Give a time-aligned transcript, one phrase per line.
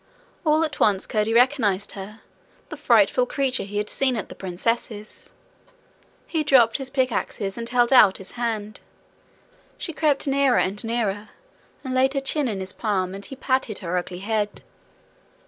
[0.43, 2.21] All at once Curdie recognized her
[2.69, 5.29] the frightful creature he had seen at the princess's.
[6.25, 8.79] He dropped his pickaxes and held out his hand.
[9.77, 11.29] She crept nearer and nearer,
[11.83, 14.63] and laid her chin in his palm, and he patted her ugly head.